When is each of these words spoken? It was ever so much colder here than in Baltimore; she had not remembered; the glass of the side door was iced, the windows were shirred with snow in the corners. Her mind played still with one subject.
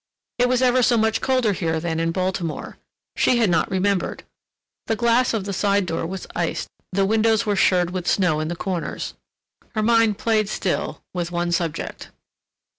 It 0.39 0.49
was 0.49 0.63
ever 0.63 0.81
so 0.81 0.97
much 0.97 1.21
colder 1.21 1.53
here 1.53 1.79
than 1.79 1.99
in 1.99 2.09
Baltimore; 2.11 2.79
she 3.15 3.37
had 3.37 3.51
not 3.51 3.69
remembered; 3.69 4.23
the 4.87 4.95
glass 4.95 5.31
of 5.31 5.43
the 5.43 5.53
side 5.53 5.85
door 5.85 6.07
was 6.07 6.25
iced, 6.35 6.69
the 6.91 7.05
windows 7.05 7.45
were 7.45 7.55
shirred 7.55 7.91
with 7.91 8.07
snow 8.07 8.39
in 8.39 8.47
the 8.47 8.55
corners. 8.55 9.13
Her 9.75 9.83
mind 9.83 10.17
played 10.17 10.49
still 10.49 11.03
with 11.13 11.31
one 11.31 11.51
subject. 11.51 12.09